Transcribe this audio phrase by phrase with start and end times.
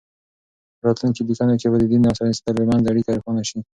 [0.77, 3.59] په راتلونکو لیکنو کې به د دین او ساینس ترمنځ اړیکه روښانه شي.